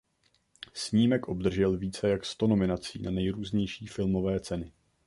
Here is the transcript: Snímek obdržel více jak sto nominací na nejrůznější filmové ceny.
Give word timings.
Snímek 0.73 1.27
obdržel 1.27 1.77
více 1.77 2.09
jak 2.09 2.25
sto 2.25 2.47
nominací 2.47 3.01
na 3.01 3.11
nejrůznější 3.11 3.87
filmové 3.87 4.39
ceny. 4.39 4.71